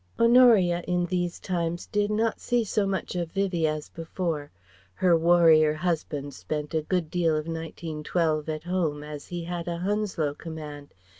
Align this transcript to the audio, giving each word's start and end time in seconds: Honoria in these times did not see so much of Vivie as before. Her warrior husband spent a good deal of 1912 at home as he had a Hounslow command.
Honoria 0.19 0.83
in 0.87 1.05
these 1.05 1.39
times 1.39 1.85
did 1.85 2.09
not 2.09 2.39
see 2.39 2.63
so 2.63 2.87
much 2.87 3.15
of 3.15 3.31
Vivie 3.33 3.67
as 3.67 3.89
before. 3.89 4.49
Her 4.95 5.15
warrior 5.15 5.75
husband 5.75 6.33
spent 6.33 6.73
a 6.73 6.81
good 6.81 7.11
deal 7.11 7.33
of 7.35 7.45
1912 7.45 8.49
at 8.49 8.63
home 8.63 9.03
as 9.03 9.27
he 9.27 9.43
had 9.43 9.67
a 9.67 9.77
Hounslow 9.77 10.33
command. 10.33 10.95